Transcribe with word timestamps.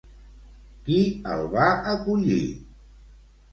Qui 0.87 0.97
el 1.35 1.45
va 1.53 1.69
acollir? 1.93 2.43